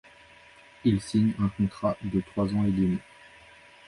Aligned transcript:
Il 0.83 0.99
signe 0.99 1.35
un 1.37 1.47
contrat 1.49 1.95
de 2.01 2.21
trois 2.21 2.51
ans 2.55 2.65
et 2.65 2.71
demi. 2.71 2.97